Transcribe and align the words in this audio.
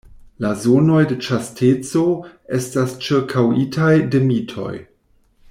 La 0.43 0.49
zonoj 0.61 1.01
de 1.11 1.17
ĉasteco 1.27 2.03
estas 2.61 2.97
ĉirkaŭitaj 3.09 3.93
de 4.17 4.25
mitoj. 4.33 4.73